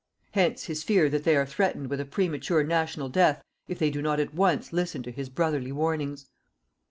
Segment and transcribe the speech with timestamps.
[0.31, 4.01] Hence, his fear that they are threatened with a premature national death if they do
[4.01, 6.25] not at once listen to his brotherly warnings.